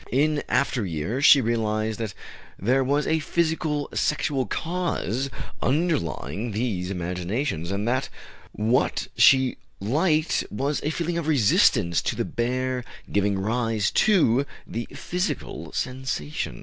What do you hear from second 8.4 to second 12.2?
what she liked was a feeling of resistance to